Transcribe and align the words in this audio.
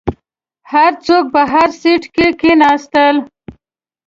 هر 0.71 0.91
څوک 1.05 1.23
په 1.33 1.41
هر 1.53 1.69
سیټ 1.81 2.03
کې 2.15 2.27
کیناستل. 2.41 3.15